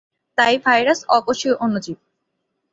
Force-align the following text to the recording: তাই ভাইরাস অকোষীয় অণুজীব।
তাই 0.37 0.55
ভাইরাস 0.65 0.99
অকোষীয় 1.09 1.55
অণুজীব। 1.55 1.97